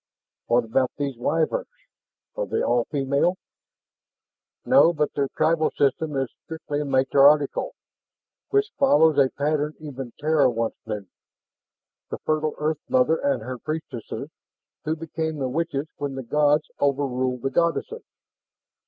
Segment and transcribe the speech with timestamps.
[0.47, 1.67] "What about these Wyverns?
[2.35, 3.37] Are they all female?"
[4.65, 7.75] "No, but their tribal system is strictly matriarchal,
[8.49, 11.05] which follows a pattern even Terra once knew:
[12.09, 14.31] the fertile earth mother and her priestesses,
[14.85, 18.01] who became the witches when the gods overruled the goddesses.